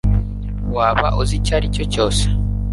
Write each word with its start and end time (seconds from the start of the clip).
waba 0.75 1.07
uzi 1.21 1.33
icyo 1.39 1.53
aricyo 1.57 1.83
cyose 1.93 2.23